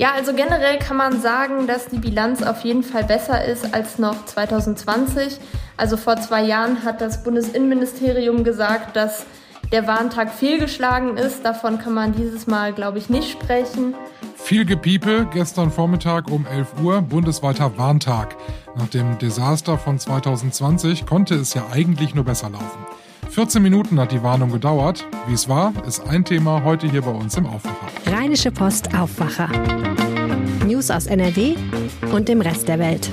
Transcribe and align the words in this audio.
Ja, 0.00 0.14
also 0.14 0.32
generell 0.32 0.78
kann 0.78 0.96
man 0.96 1.20
sagen, 1.20 1.66
dass 1.66 1.88
die 1.88 1.98
Bilanz 1.98 2.42
auf 2.42 2.64
jeden 2.64 2.82
Fall 2.82 3.04
besser 3.04 3.44
ist 3.44 3.74
als 3.74 3.98
noch 3.98 4.24
2020. 4.24 5.38
Also 5.76 5.98
vor 5.98 6.16
zwei 6.16 6.42
Jahren 6.42 6.84
hat 6.84 7.02
das 7.02 7.22
Bundesinnenministerium 7.22 8.42
gesagt, 8.42 8.96
dass 8.96 9.26
der 9.72 9.86
Warntag 9.86 10.32
fehlgeschlagen 10.32 11.18
ist. 11.18 11.44
Davon 11.44 11.78
kann 11.78 11.92
man 11.92 12.14
dieses 12.14 12.46
Mal, 12.46 12.72
glaube 12.72 12.96
ich, 12.96 13.10
nicht 13.10 13.30
sprechen. 13.30 13.94
Viel 14.36 14.64
Gepiepe 14.64 15.28
gestern 15.34 15.70
Vormittag 15.70 16.30
um 16.30 16.46
11 16.46 16.80
Uhr, 16.82 17.02
bundesweiter 17.02 17.76
Warntag. 17.76 18.36
Nach 18.76 18.88
dem 18.88 19.18
Desaster 19.18 19.76
von 19.76 19.98
2020 19.98 21.04
konnte 21.04 21.34
es 21.34 21.52
ja 21.52 21.66
eigentlich 21.74 22.14
nur 22.14 22.24
besser 22.24 22.48
laufen. 22.48 22.86
14 23.30 23.62
Minuten 23.62 24.00
hat 24.00 24.10
die 24.10 24.24
Warnung 24.24 24.50
gedauert. 24.50 25.06
Wie 25.28 25.34
es 25.34 25.48
war, 25.48 25.72
ist 25.86 26.00
ein 26.00 26.24
Thema 26.24 26.64
heute 26.64 26.90
hier 26.90 27.02
bei 27.02 27.12
uns 27.12 27.36
im 27.36 27.46
Aufwacher. 27.46 27.86
Rheinische 28.06 28.50
Post 28.50 28.92
Aufwacher. 28.92 29.48
News 30.66 30.90
aus 30.90 31.06
NRW 31.06 31.54
und 32.12 32.28
dem 32.28 32.40
Rest 32.40 32.66
der 32.66 32.80
Welt. 32.80 33.08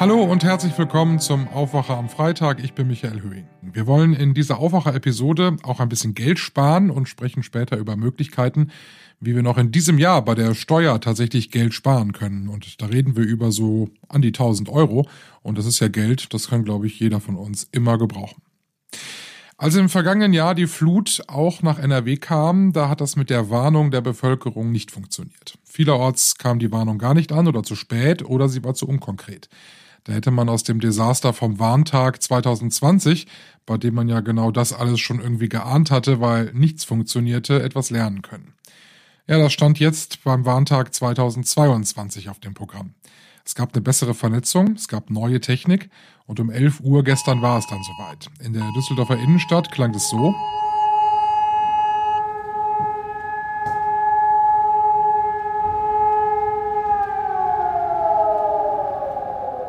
Hallo 0.00 0.24
und 0.24 0.42
herzlich 0.42 0.76
willkommen 0.76 1.20
zum 1.20 1.46
Aufwacher 1.46 1.96
am 1.96 2.08
Freitag. 2.08 2.64
Ich 2.64 2.72
bin 2.72 2.88
Michael 2.88 3.22
Höhing. 3.22 3.46
Wir 3.60 3.86
wollen 3.86 4.12
in 4.12 4.34
dieser 4.34 4.58
Aufwacher-Episode 4.58 5.56
auch 5.62 5.78
ein 5.78 5.88
bisschen 5.88 6.14
Geld 6.14 6.40
sparen 6.40 6.90
und 6.90 7.08
sprechen 7.08 7.44
später 7.44 7.76
über 7.76 7.94
Möglichkeiten, 7.94 8.72
wie 9.20 9.36
wir 9.36 9.44
noch 9.44 9.56
in 9.56 9.70
diesem 9.70 9.98
Jahr 9.98 10.24
bei 10.24 10.34
der 10.34 10.56
Steuer 10.56 11.00
tatsächlich 11.00 11.52
Geld 11.52 11.74
sparen 11.74 12.12
können. 12.12 12.48
Und 12.48 12.82
da 12.82 12.86
reden 12.86 13.16
wir 13.16 13.22
über 13.22 13.52
so 13.52 13.88
an 14.08 14.20
die 14.20 14.28
1000 14.28 14.68
Euro. 14.68 15.06
Und 15.42 15.58
das 15.58 15.66
ist 15.66 15.78
ja 15.78 15.86
Geld, 15.86 16.34
das 16.34 16.48
kann, 16.48 16.64
glaube 16.64 16.88
ich, 16.88 16.98
jeder 16.98 17.20
von 17.20 17.36
uns 17.36 17.68
immer 17.70 17.98
gebrauchen. 17.98 18.42
Als 19.56 19.76
im 19.76 19.88
vergangenen 19.88 20.32
Jahr 20.32 20.54
die 20.54 20.66
Flut 20.66 21.22
auch 21.28 21.62
nach 21.62 21.78
NRW 21.78 22.16
kam, 22.16 22.72
da 22.72 22.88
hat 22.88 23.00
das 23.00 23.14
mit 23.14 23.30
der 23.30 23.48
Warnung 23.48 23.90
der 23.92 24.00
Bevölkerung 24.00 24.72
nicht 24.72 24.90
funktioniert. 24.90 25.56
Vielerorts 25.64 26.36
kam 26.36 26.58
die 26.58 26.72
Warnung 26.72 26.98
gar 26.98 27.14
nicht 27.14 27.30
an 27.30 27.46
oder 27.46 27.62
zu 27.62 27.76
spät 27.76 28.24
oder 28.24 28.48
sie 28.48 28.64
war 28.64 28.74
zu 28.74 28.88
unkonkret. 28.88 29.48
Da 30.04 30.14
hätte 30.14 30.32
man 30.32 30.48
aus 30.48 30.64
dem 30.64 30.80
Desaster 30.80 31.32
vom 31.32 31.60
Warntag 31.60 32.20
2020, 32.20 33.28
bei 33.64 33.78
dem 33.78 33.94
man 33.94 34.08
ja 34.08 34.18
genau 34.20 34.50
das 34.50 34.72
alles 34.72 34.98
schon 34.98 35.20
irgendwie 35.20 35.48
geahnt 35.48 35.92
hatte, 35.92 36.20
weil 36.20 36.50
nichts 36.54 36.84
funktionierte, 36.84 37.62
etwas 37.62 37.90
lernen 37.90 38.22
können. 38.22 38.54
Ja, 39.28 39.38
das 39.38 39.52
stand 39.52 39.78
jetzt 39.78 40.24
beim 40.24 40.44
Warntag 40.44 40.92
2022 40.92 42.28
auf 42.28 42.40
dem 42.40 42.54
Programm. 42.54 42.94
Es 43.44 43.54
gab 43.54 43.74
eine 43.74 43.82
bessere 43.82 44.14
Vernetzung, 44.14 44.74
es 44.76 44.86
gab 44.88 45.10
neue 45.10 45.40
Technik 45.40 45.90
und 46.26 46.38
um 46.38 46.50
11 46.50 46.80
Uhr 46.80 47.02
gestern 47.02 47.42
war 47.42 47.58
es 47.58 47.66
dann 47.66 47.82
soweit. 47.82 48.28
In 48.40 48.52
der 48.52 48.70
Düsseldorfer 48.76 49.16
Innenstadt 49.16 49.72
klang 49.72 49.92
es 49.94 50.08
so. 50.08 50.34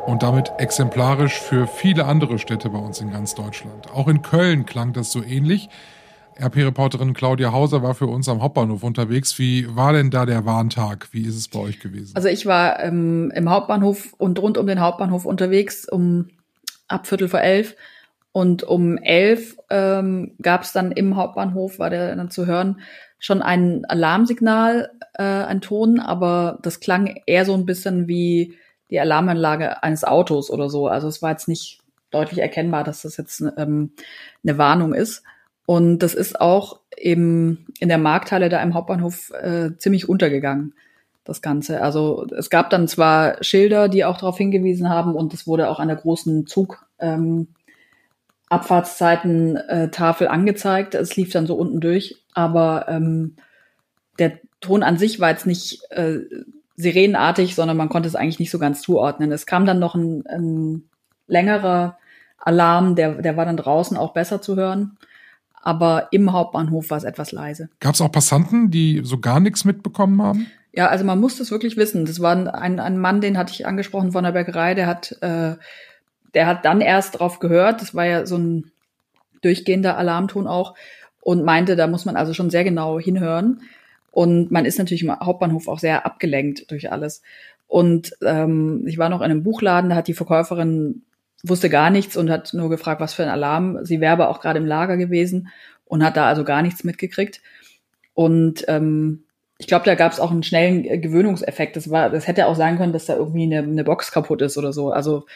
Und 0.06 0.22
damit 0.22 0.52
exemplarisch 0.58 1.40
für 1.40 1.66
viele 1.66 2.04
andere 2.04 2.38
Städte 2.38 2.70
bei 2.70 2.78
uns 2.78 3.00
in 3.00 3.10
ganz 3.10 3.34
Deutschland. 3.34 3.90
Auch 3.90 4.06
in 4.06 4.22
Köln 4.22 4.64
klang 4.64 4.92
das 4.92 5.10
so 5.10 5.24
ähnlich. 5.24 5.68
RP-Reporterin 6.40 7.14
Claudia 7.14 7.52
Hauser 7.52 7.82
war 7.82 7.94
für 7.94 8.06
uns 8.06 8.28
am 8.28 8.42
Hauptbahnhof 8.42 8.82
unterwegs. 8.82 9.38
Wie 9.38 9.74
war 9.76 9.92
denn 9.92 10.10
da 10.10 10.26
der 10.26 10.44
Warntag? 10.44 11.08
Wie 11.12 11.26
ist 11.26 11.36
es 11.36 11.48
bei 11.48 11.60
euch 11.60 11.80
gewesen? 11.80 12.12
Also 12.14 12.28
ich 12.28 12.46
war 12.46 12.80
ähm, 12.82 13.32
im 13.34 13.50
Hauptbahnhof 13.50 14.14
und 14.18 14.40
rund 14.40 14.58
um 14.58 14.66
den 14.66 14.80
Hauptbahnhof 14.80 15.24
unterwegs 15.24 15.88
um 15.88 16.28
ab 16.88 17.06
Viertel 17.06 17.28
vor 17.28 17.40
elf. 17.40 17.76
Und 18.32 18.64
um 18.64 18.98
elf 18.98 19.56
ähm, 19.70 20.34
gab 20.42 20.62
es 20.62 20.72
dann 20.72 20.90
im 20.90 21.16
Hauptbahnhof, 21.16 21.78
war 21.78 21.88
der 21.88 22.16
dann 22.16 22.30
zu 22.30 22.46
hören, 22.46 22.80
schon 23.20 23.42
ein 23.42 23.84
Alarmsignal, 23.84 24.90
äh, 25.14 25.22
ein 25.22 25.60
Ton, 25.60 26.00
aber 26.00 26.58
das 26.62 26.80
klang 26.80 27.22
eher 27.26 27.44
so 27.44 27.54
ein 27.54 27.64
bisschen 27.64 28.08
wie 28.08 28.56
die 28.90 28.98
Alarmanlage 28.98 29.82
eines 29.82 30.04
Autos 30.04 30.50
oder 30.50 30.68
so. 30.68 30.88
Also 30.88 31.06
es 31.06 31.22
war 31.22 31.30
jetzt 31.30 31.48
nicht 31.48 31.80
deutlich 32.10 32.40
erkennbar, 32.40 32.84
dass 32.84 33.02
das 33.02 33.16
jetzt 33.16 33.40
ähm, 33.56 33.92
eine 34.42 34.58
Warnung 34.58 34.94
ist. 34.94 35.22
Und 35.66 36.00
das 36.00 36.14
ist 36.14 36.40
auch 36.40 36.80
im, 36.96 37.66
in 37.80 37.88
der 37.88 37.98
Markthalle 37.98 38.48
da 38.48 38.62
im 38.62 38.74
Hauptbahnhof 38.74 39.30
äh, 39.30 39.76
ziemlich 39.78 40.08
untergegangen, 40.08 40.74
das 41.24 41.40
Ganze. 41.40 41.80
Also 41.80 42.26
es 42.36 42.50
gab 42.50 42.70
dann 42.70 42.86
zwar 42.86 43.42
Schilder, 43.42 43.88
die 43.88 44.04
auch 44.04 44.18
darauf 44.18 44.36
hingewiesen 44.36 44.90
haben 44.90 45.14
und 45.14 45.32
es 45.32 45.46
wurde 45.46 45.70
auch 45.70 45.80
an 45.80 45.88
der 45.88 45.96
großen 45.96 46.46
Zug 46.46 46.86
ähm, 46.98 47.48
Abfahrtszeiten 48.48 49.56
äh, 49.56 49.90
angezeigt. 50.26 50.94
Es 50.94 51.16
lief 51.16 51.32
dann 51.32 51.46
so 51.46 51.54
unten 51.54 51.80
durch, 51.80 52.22
aber 52.34 52.86
ähm, 52.88 53.36
der 54.18 54.38
Ton 54.60 54.82
an 54.82 54.98
sich 54.98 55.18
war 55.18 55.30
jetzt 55.30 55.46
nicht 55.46 55.80
äh, 55.90 56.20
sirenenartig, 56.76 57.54
sondern 57.54 57.76
man 57.76 57.88
konnte 57.88 58.08
es 58.08 58.16
eigentlich 58.16 58.38
nicht 58.38 58.50
so 58.50 58.58
ganz 58.58 58.82
zuordnen. 58.82 59.32
Es 59.32 59.46
kam 59.46 59.64
dann 59.64 59.78
noch 59.78 59.94
ein, 59.94 60.26
ein 60.26 60.84
längerer 61.26 61.98
Alarm, 62.38 62.96
der, 62.96 63.22
der 63.22 63.36
war 63.38 63.46
dann 63.46 63.56
draußen 63.56 63.96
auch 63.96 64.12
besser 64.12 64.42
zu 64.42 64.56
hören 64.56 64.98
aber 65.64 66.08
im 66.10 66.32
Hauptbahnhof 66.32 66.90
war 66.90 66.98
es 66.98 67.04
etwas 67.04 67.32
leise. 67.32 67.70
Gab 67.80 67.94
es 67.94 68.00
auch 68.00 68.12
Passanten, 68.12 68.70
die 68.70 69.00
so 69.02 69.18
gar 69.18 69.40
nichts 69.40 69.64
mitbekommen 69.64 70.20
haben? 70.22 70.46
Ja, 70.72 70.88
also 70.88 71.04
man 71.04 71.18
muss 71.18 71.38
das 71.38 71.50
wirklich 71.50 71.76
wissen. 71.76 72.04
Das 72.04 72.20
war 72.20 72.32
ein, 72.54 72.78
ein 72.80 72.98
Mann, 72.98 73.20
den 73.20 73.38
hatte 73.38 73.52
ich 73.52 73.66
angesprochen 73.66 74.12
von 74.12 74.24
der 74.24 74.32
Bäckerei, 74.32 74.74
der 74.74 74.86
hat, 74.86 75.12
äh, 75.22 75.56
der 76.34 76.46
hat 76.46 76.64
dann 76.64 76.80
erst 76.80 77.18
drauf 77.18 77.38
gehört. 77.38 77.80
Das 77.80 77.94
war 77.94 78.04
ja 78.04 78.26
so 78.26 78.36
ein 78.36 78.72
durchgehender 79.40 79.96
Alarmton 79.96 80.46
auch 80.46 80.74
und 81.20 81.44
meinte, 81.44 81.76
da 81.76 81.86
muss 81.86 82.04
man 82.04 82.16
also 82.16 82.34
schon 82.34 82.50
sehr 82.50 82.64
genau 82.64 83.00
hinhören. 83.00 83.62
Und 84.10 84.50
man 84.50 84.66
ist 84.66 84.78
natürlich 84.78 85.02
im 85.02 85.18
Hauptbahnhof 85.18 85.66
auch 85.68 85.78
sehr 85.78 86.04
abgelenkt 86.04 86.70
durch 86.70 86.92
alles. 86.92 87.22
Und 87.66 88.14
ähm, 88.22 88.84
ich 88.86 88.98
war 88.98 89.08
noch 89.08 89.20
in 89.20 89.30
einem 89.30 89.42
Buchladen, 89.42 89.90
da 89.90 89.96
hat 89.96 90.08
die 90.08 90.14
Verkäuferin 90.14 91.02
wusste 91.44 91.68
gar 91.68 91.90
nichts 91.90 92.16
und 92.16 92.30
hat 92.30 92.54
nur 92.54 92.70
gefragt, 92.70 93.00
was 93.00 93.14
für 93.14 93.22
ein 93.22 93.28
Alarm. 93.28 93.84
Sie 93.84 94.00
wäre 94.00 94.12
aber 94.12 94.28
auch 94.30 94.40
gerade 94.40 94.58
im 94.58 94.66
Lager 94.66 94.96
gewesen 94.96 95.48
und 95.84 96.02
hat 96.02 96.16
da 96.16 96.26
also 96.26 96.42
gar 96.42 96.62
nichts 96.62 96.84
mitgekriegt. 96.84 97.40
Und 98.14 98.64
ähm, 98.68 99.24
ich 99.58 99.66
glaube, 99.66 99.84
da 99.84 99.94
gab 99.94 100.12
es 100.12 100.20
auch 100.20 100.30
einen 100.30 100.42
schnellen 100.42 101.00
Gewöhnungseffekt. 101.00 101.76
Das 101.76 101.90
war, 101.90 102.10
das 102.10 102.26
hätte 102.26 102.46
auch 102.46 102.56
sein 102.56 102.76
können, 102.76 102.92
dass 102.92 103.06
da 103.06 103.16
irgendwie 103.16 103.44
eine, 103.44 103.58
eine 103.58 103.84
Box 103.84 104.10
kaputt 104.10 104.42
ist 104.42 104.56
oder 104.56 104.72
so. 104.72 104.90
Also 104.90 105.26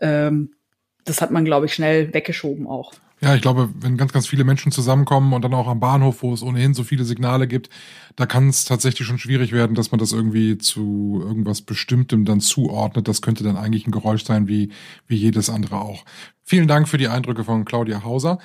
ähm, 0.00 0.54
das 1.04 1.20
hat 1.20 1.30
man, 1.30 1.44
glaube 1.44 1.66
ich, 1.66 1.74
schnell 1.74 2.12
weggeschoben 2.12 2.66
auch. 2.66 2.92
Ja, 3.22 3.34
ich 3.34 3.42
glaube, 3.42 3.68
wenn 3.74 3.98
ganz, 3.98 4.12
ganz 4.12 4.26
viele 4.26 4.44
Menschen 4.44 4.72
zusammenkommen 4.72 5.34
und 5.34 5.42
dann 5.44 5.52
auch 5.52 5.68
am 5.68 5.78
Bahnhof, 5.78 6.22
wo 6.22 6.32
es 6.32 6.42
ohnehin 6.42 6.72
so 6.72 6.84
viele 6.84 7.04
Signale 7.04 7.46
gibt, 7.46 7.68
da 8.16 8.24
kann 8.24 8.48
es 8.48 8.64
tatsächlich 8.64 9.06
schon 9.06 9.18
schwierig 9.18 9.52
werden, 9.52 9.74
dass 9.74 9.90
man 9.90 9.98
das 9.98 10.12
irgendwie 10.12 10.56
zu 10.56 11.20
irgendwas 11.22 11.60
Bestimmtem 11.60 12.24
dann 12.24 12.40
zuordnet. 12.40 13.08
Das 13.08 13.20
könnte 13.20 13.44
dann 13.44 13.58
eigentlich 13.58 13.86
ein 13.86 13.90
Geräusch 13.90 14.24
sein, 14.24 14.48
wie, 14.48 14.70
wie 15.06 15.16
jedes 15.16 15.50
andere 15.50 15.80
auch. 15.82 16.04
Vielen 16.50 16.66
Dank 16.66 16.88
für 16.88 16.98
die 16.98 17.06
Eindrücke 17.06 17.44
von 17.44 17.64
Claudia 17.64 18.02
Hauser. 18.02 18.40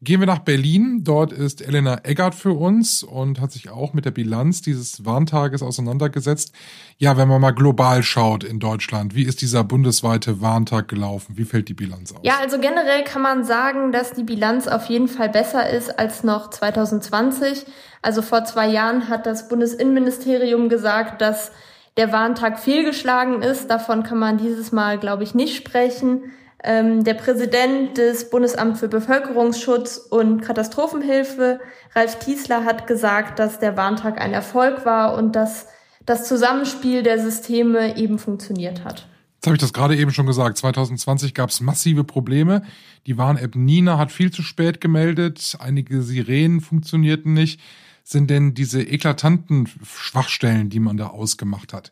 Gehen 0.00 0.20
wir 0.20 0.26
nach 0.26 0.38
Berlin. 0.38 1.04
Dort 1.04 1.30
ist 1.30 1.60
Elena 1.60 2.00
Eggert 2.04 2.34
für 2.34 2.54
uns 2.54 3.02
und 3.02 3.38
hat 3.38 3.52
sich 3.52 3.68
auch 3.68 3.92
mit 3.92 4.06
der 4.06 4.12
Bilanz 4.12 4.62
dieses 4.62 5.04
Warntages 5.04 5.62
auseinandergesetzt. 5.62 6.54
Ja, 6.96 7.18
wenn 7.18 7.28
man 7.28 7.38
mal 7.38 7.50
global 7.50 8.02
schaut 8.02 8.44
in 8.44 8.60
Deutschland, 8.60 9.14
wie 9.14 9.24
ist 9.24 9.42
dieser 9.42 9.62
bundesweite 9.62 10.40
Warntag 10.40 10.88
gelaufen? 10.88 11.36
Wie 11.36 11.44
fällt 11.44 11.68
die 11.68 11.74
Bilanz 11.74 12.14
aus? 12.14 12.20
Ja, 12.22 12.38
also 12.40 12.58
generell 12.58 13.04
kann 13.04 13.20
man 13.20 13.44
sagen, 13.44 13.92
dass 13.92 14.14
die 14.14 14.24
Bilanz 14.24 14.66
auf 14.66 14.86
jeden 14.86 15.08
Fall 15.08 15.28
besser 15.28 15.68
ist 15.68 15.98
als 15.98 16.24
noch 16.24 16.48
2020. 16.48 17.66
Also 18.00 18.22
vor 18.22 18.46
zwei 18.46 18.68
Jahren 18.68 19.10
hat 19.10 19.26
das 19.26 19.50
Bundesinnenministerium 19.50 20.70
gesagt, 20.70 21.20
dass 21.20 21.52
der 21.98 22.10
Warntag 22.10 22.58
fehlgeschlagen 22.58 23.42
ist. 23.42 23.68
Davon 23.68 24.02
kann 24.02 24.18
man 24.18 24.38
dieses 24.38 24.72
Mal, 24.72 24.96
glaube 24.96 25.24
ich, 25.24 25.34
nicht 25.34 25.54
sprechen. 25.54 26.22
Ähm, 26.62 27.04
der 27.04 27.14
Präsident 27.14 27.96
des 27.96 28.28
Bundesamts 28.28 28.80
für 28.80 28.88
Bevölkerungsschutz 28.88 29.96
und 29.96 30.42
Katastrophenhilfe, 30.42 31.60
Ralf 31.94 32.18
Kiesler, 32.18 32.64
hat 32.64 32.86
gesagt, 32.86 33.38
dass 33.38 33.58
der 33.58 33.76
Warntag 33.76 34.20
ein 34.20 34.32
Erfolg 34.34 34.84
war 34.84 35.14
und 35.14 35.34
dass 35.34 35.68
das 36.04 36.28
Zusammenspiel 36.28 37.02
der 37.02 37.18
Systeme 37.18 37.96
eben 37.96 38.18
funktioniert 38.18 38.84
hat. 38.84 39.06
Jetzt 39.36 39.46
habe 39.46 39.56
ich 39.56 39.60
das 39.60 39.72
gerade 39.72 39.96
eben 39.96 40.10
schon 40.10 40.26
gesagt. 40.26 40.58
2020 40.58 41.32
gab 41.32 41.48
es 41.48 41.62
massive 41.62 42.04
Probleme. 42.04 42.62
Die 43.06 43.16
Warn-App 43.16 43.54
Nina 43.54 43.96
hat 43.96 44.12
viel 44.12 44.30
zu 44.30 44.42
spät 44.42 44.82
gemeldet. 44.82 45.56
Einige 45.60 46.02
Sirenen 46.02 46.60
funktionierten 46.60 47.32
nicht. 47.32 47.58
Sind 48.04 48.28
denn 48.28 48.52
diese 48.52 48.82
eklatanten 48.82 49.66
Schwachstellen, 49.82 50.68
die 50.68 50.80
man 50.80 50.98
da 50.98 51.06
ausgemacht 51.06 51.72
hat, 51.72 51.90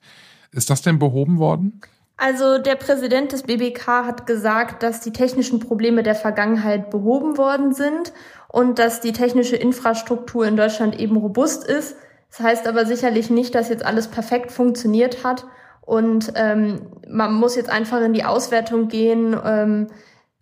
ist 0.50 0.68
das 0.68 0.82
denn 0.82 0.98
behoben 0.98 1.38
worden? 1.38 1.80
Also 2.18 2.58
der 2.58 2.74
Präsident 2.74 3.30
des 3.30 3.44
BBK 3.44 3.86
hat 4.04 4.26
gesagt, 4.26 4.82
dass 4.82 5.00
die 5.00 5.12
technischen 5.12 5.60
Probleme 5.60 6.02
der 6.02 6.16
Vergangenheit 6.16 6.90
behoben 6.90 7.38
worden 7.38 7.72
sind 7.72 8.12
und 8.48 8.80
dass 8.80 9.00
die 9.00 9.12
technische 9.12 9.54
Infrastruktur 9.54 10.44
in 10.44 10.56
Deutschland 10.56 10.98
eben 10.98 11.16
robust 11.16 11.64
ist. 11.64 11.96
Das 12.30 12.40
heißt 12.40 12.66
aber 12.66 12.86
sicherlich 12.86 13.30
nicht, 13.30 13.54
dass 13.54 13.68
jetzt 13.68 13.86
alles 13.86 14.08
perfekt 14.08 14.50
funktioniert 14.50 15.22
hat. 15.22 15.46
Und 15.80 16.32
ähm, 16.34 16.88
man 17.08 17.32
muss 17.34 17.54
jetzt 17.54 17.70
einfach 17.70 18.02
in 18.02 18.12
die 18.12 18.24
Auswertung 18.24 18.88
gehen, 18.88 19.36
ähm, 19.44 19.86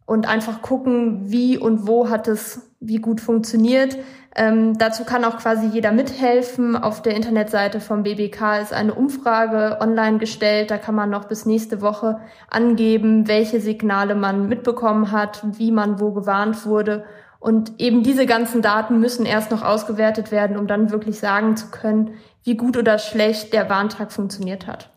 und 0.06 0.28
einfach 0.28 0.62
gucken, 0.62 1.30
wie 1.30 1.58
und 1.58 1.86
wo 1.86 2.08
hat 2.08 2.28
es 2.28 2.70
wie 2.80 2.98
gut 2.98 3.20
funktioniert. 3.20 3.98
Ähm, 4.36 4.76
dazu 4.78 5.04
kann 5.04 5.24
auch 5.24 5.38
quasi 5.38 5.66
jeder 5.66 5.92
mithelfen. 5.92 6.76
Auf 6.76 7.02
der 7.02 7.16
Internetseite 7.16 7.80
vom 7.80 8.02
BBK 8.02 8.60
ist 8.60 8.72
eine 8.72 8.94
Umfrage 8.94 9.78
online 9.80 10.18
gestellt. 10.18 10.70
Da 10.70 10.78
kann 10.78 10.94
man 10.94 11.10
noch 11.10 11.24
bis 11.24 11.46
nächste 11.46 11.80
Woche 11.80 12.20
angeben, 12.50 13.26
welche 13.28 13.60
Signale 13.60 14.14
man 14.14 14.48
mitbekommen 14.48 15.10
hat, 15.10 15.42
wie 15.58 15.72
man 15.72 16.00
wo 16.00 16.12
gewarnt 16.12 16.66
wurde. 16.66 17.04
Und 17.40 17.80
eben 17.80 18.02
diese 18.02 18.26
ganzen 18.26 18.62
Daten 18.62 19.00
müssen 19.00 19.26
erst 19.26 19.50
noch 19.50 19.62
ausgewertet 19.62 20.30
werden, 20.30 20.56
um 20.56 20.66
dann 20.66 20.90
wirklich 20.90 21.18
sagen 21.18 21.56
zu 21.56 21.68
können, 21.70 22.14
wie 22.44 22.56
gut 22.56 22.76
oder 22.76 22.98
schlecht 22.98 23.52
der 23.52 23.68
Warntag 23.70 24.12
funktioniert 24.12 24.66
hat. 24.66 24.90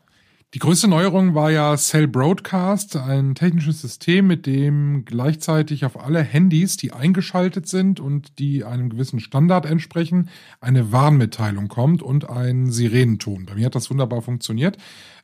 Die 0.56 0.60
größte 0.60 0.88
Neuerung 0.88 1.36
war 1.36 1.52
ja 1.52 1.78
Cell 1.78 2.08
Broadcast, 2.08 2.96
ein 2.96 3.36
technisches 3.36 3.82
System, 3.82 4.26
mit 4.26 4.48
dem 4.48 5.06
gleichzeitig 5.06 5.86
auf 5.86 6.04
alle 6.04 6.24
Handys, 6.24 6.76
die 6.76 6.92
eingeschaltet 6.92 7.68
sind 7.68 8.00
und 8.00 8.40
die 8.40 8.64
einem 8.64 8.90
gewissen 8.90 9.20
Standard 9.20 9.68
entsprechen, 9.68 10.30
eine 10.60 10.92
Warnmitteilung 10.92 11.68
kommt 11.68 12.02
und 12.02 12.28
ein 12.32 12.72
Sirenenton. 12.72 13.46
Bei 13.46 13.54
mir 13.54 13.68
hat 13.68 13.76
das 13.76 13.92
wunderbar 13.92 14.24
funktioniert. 14.24 14.78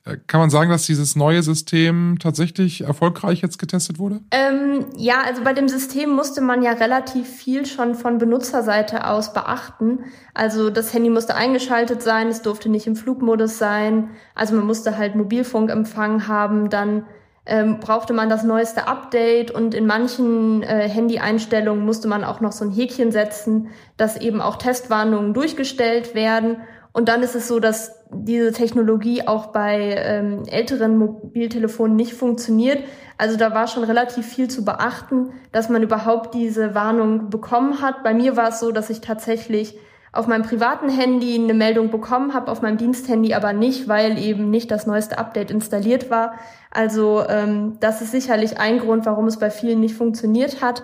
Äh, 0.05 0.17
kann 0.27 0.39
man 0.39 0.49
sagen, 0.49 0.69
dass 0.69 0.85
dieses 0.85 1.15
neue 1.15 1.41
System 1.43 2.17
tatsächlich 2.19 2.81
erfolgreich 2.81 3.41
jetzt 3.41 3.57
getestet 3.57 3.99
wurde? 3.99 4.21
Ähm, 4.31 4.85
ja, 4.95 5.21
also 5.25 5.43
bei 5.43 5.53
dem 5.53 5.67
System 5.67 6.11
musste 6.11 6.41
man 6.41 6.61
ja 6.61 6.71
relativ 6.71 7.27
viel 7.27 7.65
schon 7.65 7.95
von 7.95 8.17
Benutzerseite 8.17 9.07
aus 9.07 9.33
beachten. 9.33 10.05
Also 10.33 10.69
das 10.69 10.93
Handy 10.93 11.09
musste 11.09 11.35
eingeschaltet 11.35 12.01
sein, 12.01 12.27
es 12.27 12.41
durfte 12.41 12.69
nicht 12.69 12.87
im 12.87 12.95
Flugmodus 12.95 13.57
sein. 13.57 14.09
Also 14.35 14.55
man 14.55 14.65
musste 14.65 14.97
halt 14.97 15.15
Mobilfunkempfang 15.15 16.27
haben, 16.27 16.69
dann 16.69 17.05
ähm, 17.47 17.79
brauchte 17.79 18.13
man 18.13 18.29
das 18.29 18.43
neueste 18.43 18.87
Update 18.87 19.51
und 19.51 19.75
in 19.75 19.85
manchen 19.85 20.63
äh, 20.63 20.89
Handy-Einstellungen 20.89 21.85
musste 21.85 22.07
man 22.07 22.23
auch 22.23 22.41
noch 22.41 22.51
so 22.51 22.65
ein 22.65 22.71
Häkchen 22.71 23.11
setzen, 23.11 23.69
dass 23.97 24.17
eben 24.17 24.41
auch 24.41 24.57
Testwarnungen 24.57 25.33
durchgestellt 25.33 26.15
werden. 26.15 26.57
Und 26.95 27.09
dann 27.09 27.23
ist 27.23 27.35
es 27.35 27.49
so, 27.49 27.59
dass 27.59 27.99
diese 28.09 28.53
Technologie 28.53 29.27
auch 29.27 29.47
bei 29.47 29.97
ähm, 29.97 30.43
älteren 30.47 30.97
Mobiltelefonen 30.97 31.93
nicht 31.97 32.13
funktioniert. 32.13 32.85
Also 33.17 33.35
da 33.35 33.53
war 33.53 33.67
schon 33.67 33.83
relativ 33.83 34.25
viel 34.25 34.49
zu 34.49 34.63
beachten, 34.63 35.33
dass 35.51 35.67
man 35.67 35.83
überhaupt 35.83 36.33
diese 36.33 36.73
Warnung 36.73 37.29
bekommen 37.29 37.81
hat. 37.81 38.01
Bei 38.01 38.13
mir 38.13 38.37
war 38.37 38.47
es 38.47 38.61
so, 38.61 38.71
dass 38.71 38.89
ich 38.89 39.01
tatsächlich 39.01 39.77
auf 40.13 40.27
meinem 40.27 40.43
privaten 40.43 40.87
Handy 40.87 41.35
eine 41.35 41.53
Meldung 41.53 41.91
bekommen 41.91 42.33
habe, 42.33 42.49
auf 42.49 42.61
meinem 42.61 42.77
Diensthandy 42.77 43.33
aber 43.33 43.51
nicht, 43.51 43.89
weil 43.89 44.17
eben 44.17 44.49
nicht 44.49 44.71
das 44.71 44.87
neueste 44.87 45.17
Update 45.17 45.51
installiert 45.51 46.09
war. 46.09 46.35
Also 46.71 47.25
ähm, 47.27 47.75
das 47.81 48.01
ist 48.01 48.11
sicherlich 48.11 48.57
ein 48.57 48.79
Grund, 48.79 49.05
warum 49.05 49.27
es 49.27 49.37
bei 49.37 49.49
vielen 49.49 49.81
nicht 49.81 49.95
funktioniert 49.95 50.61
hat. 50.61 50.81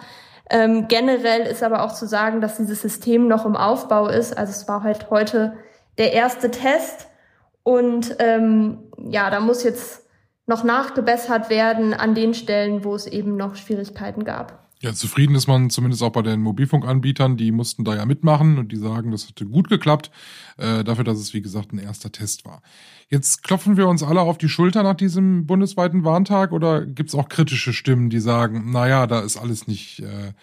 Ähm, 0.50 0.90
generell 0.90 1.44
ist 1.44 1.64
aber 1.64 1.84
auch 1.84 1.94
zu 1.94 2.06
sagen, 2.06 2.42
dass 2.42 2.58
dieses 2.58 2.82
System 2.82 3.30
noch 3.30 3.46
im 3.46 3.56
Aufbau 3.56 4.10
ist. 4.10 4.38
Also 4.38 4.52
es 4.52 4.68
war 4.68 4.84
halt 4.84 5.10
heute 5.10 5.54
der 5.98 6.14
erste 6.14 6.52
Test 6.52 7.08
und 7.64 8.16
ähm, 8.20 8.80
ja, 9.10 9.30
da 9.30 9.40
muss 9.40 9.64
jetzt 9.64 10.06
noch 10.48 10.64
nachgebessert 10.64 11.50
werden 11.50 11.94
an 11.94 12.16
den 12.16 12.34
Stellen, 12.34 12.84
wo 12.84 12.96
es 12.96 13.08
eben 13.08 13.38
noch 13.38 13.56
Schwierigkeiten 13.56 14.24
gab. 14.24 14.62
Ja, 14.82 14.94
zufrieden 14.94 15.36
ist 15.36 15.46
man 15.46 15.70
zumindest 15.70 16.02
auch 16.02 16.10
bei 16.10 16.24
den 16.24 16.42
Mobilfunkanbietern, 16.42 17.38
die 17.38 17.52
mussten 17.52 17.84
da 17.84 17.96
ja 17.96 18.04
mitmachen 18.06 18.58
und 18.58 18.72
die 18.72 18.78
sagen, 18.78 19.12
das 19.12 19.28
hatte 19.28 19.46
gut 19.46 19.70
geklappt, 19.70 20.10
äh, 20.58 20.84
dafür, 20.84 21.04
dass 21.04 21.20
es 21.20 21.36
wie 21.36 21.42
gesagt 21.44 21.72
ein 21.72 21.78
erster 21.78 22.12
Test 22.12 22.46
war. 22.46 22.64
Jetzt 23.08 23.44
klopfen 23.44 23.78
wir 23.78 23.88
uns 23.88 24.02
alle 24.02 24.22
auf 24.22 24.40
die 24.40 24.50
Schulter 24.50 24.82
nach 24.82 24.96
diesem 24.96 25.46
bundesweiten 25.46 26.04
Warntag 26.04 26.52
oder 26.52 26.84
gibt's 26.84 27.14
auch 27.14 27.30
kritische 27.30 27.74
Stimmen, 27.74 28.10
die 28.10 28.20
sagen, 28.20 28.72
naja, 28.72 29.06
da 29.06 29.20
ist 29.20 29.38
alles 29.38 29.68
nicht 29.68 30.00
äh, 30.00 30.34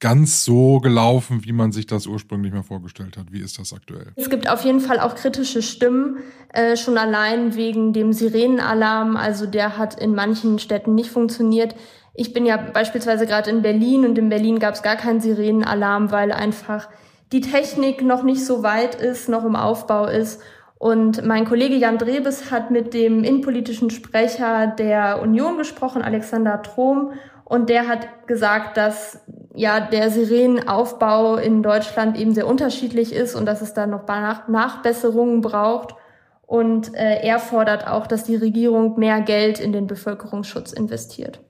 ganz 0.00 0.44
so 0.44 0.80
gelaufen, 0.80 1.44
wie 1.44 1.52
man 1.52 1.72
sich 1.72 1.86
das 1.86 2.06
ursprünglich 2.06 2.52
mal 2.52 2.62
vorgestellt 2.62 3.18
hat. 3.18 3.32
Wie 3.32 3.40
ist 3.40 3.58
das 3.58 3.72
aktuell? 3.72 4.12
Es 4.16 4.30
gibt 4.30 4.48
auf 4.48 4.64
jeden 4.64 4.80
Fall 4.80 4.98
auch 4.98 5.14
kritische 5.14 5.62
Stimmen, 5.62 6.18
äh, 6.52 6.76
schon 6.76 6.96
allein 6.96 7.54
wegen 7.54 7.92
dem 7.92 8.14
Sirenenalarm. 8.14 9.16
Also 9.16 9.46
der 9.46 9.76
hat 9.76 10.00
in 10.00 10.14
manchen 10.14 10.58
Städten 10.58 10.94
nicht 10.94 11.10
funktioniert. 11.10 11.76
Ich 12.14 12.32
bin 12.32 12.46
ja 12.46 12.56
beispielsweise 12.56 13.26
gerade 13.26 13.50
in 13.50 13.62
Berlin 13.62 14.06
und 14.06 14.16
in 14.18 14.30
Berlin 14.30 14.58
gab 14.58 14.74
es 14.74 14.82
gar 14.82 14.96
keinen 14.96 15.20
Sirenenalarm, 15.20 16.10
weil 16.10 16.32
einfach 16.32 16.88
die 17.30 17.42
Technik 17.42 18.02
noch 18.02 18.22
nicht 18.22 18.44
so 18.44 18.62
weit 18.62 18.94
ist, 18.94 19.28
noch 19.28 19.44
im 19.44 19.54
Aufbau 19.54 20.06
ist. 20.06 20.40
Und 20.78 21.26
mein 21.26 21.44
Kollege 21.44 21.76
Jan 21.76 21.98
Drebes 21.98 22.50
hat 22.50 22.70
mit 22.70 22.94
dem 22.94 23.22
innenpolitischen 23.22 23.90
Sprecher 23.90 24.66
der 24.66 25.20
Union 25.20 25.58
gesprochen, 25.58 26.00
Alexander 26.00 26.62
Trom, 26.62 27.12
und 27.50 27.68
der 27.68 27.88
hat 27.88 28.28
gesagt, 28.28 28.76
dass 28.76 29.20
ja 29.54 29.80
der 29.80 30.10
Sirenenaufbau 30.10 31.36
in 31.36 31.62
Deutschland 31.62 32.16
eben 32.18 32.34
sehr 32.34 32.46
unterschiedlich 32.46 33.12
ist 33.12 33.34
und 33.34 33.46
dass 33.46 33.62
es 33.62 33.74
da 33.74 33.86
noch 33.86 34.06
Nach 34.06 34.48
Nachbesserungen 34.48 35.40
braucht. 35.40 35.94
Und 36.42 36.94
äh, 36.94 37.20
er 37.22 37.38
fordert 37.38 37.86
auch, 37.86 38.06
dass 38.06 38.24
die 38.24 38.34
Regierung 38.34 38.98
mehr 38.98 39.20
Geld 39.20 39.60
in 39.60 39.72
den 39.72 39.86
Bevölkerungsschutz 39.86 40.72
investiert. 40.72 41.40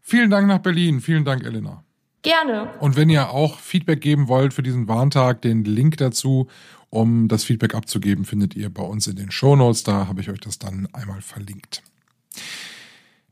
Vielen 0.00 0.30
Dank 0.30 0.48
nach 0.48 0.58
Berlin. 0.58 1.00
Vielen 1.00 1.24
Dank, 1.24 1.44
Elena. 1.44 1.84
Gerne. 2.22 2.68
Und 2.80 2.96
wenn 2.96 3.08
ihr 3.08 3.30
auch 3.30 3.58
Feedback 3.58 4.00
geben 4.00 4.28
wollt 4.28 4.52
für 4.52 4.62
diesen 4.62 4.88
Warntag, 4.88 5.40
den 5.42 5.64
Link 5.64 5.96
dazu, 5.98 6.48
um 6.90 7.28
das 7.28 7.44
Feedback 7.44 7.74
abzugeben, 7.74 8.24
findet 8.24 8.54
ihr 8.56 8.68
bei 8.68 8.82
uns 8.82 9.06
in 9.06 9.16
den 9.16 9.30
Shownotes. 9.30 9.84
Da 9.84 10.08
habe 10.08 10.20
ich 10.20 10.28
euch 10.28 10.40
das 10.40 10.58
dann 10.58 10.88
einmal 10.92 11.20
verlinkt. 11.22 11.82